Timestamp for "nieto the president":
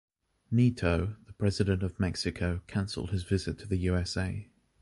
0.51-1.83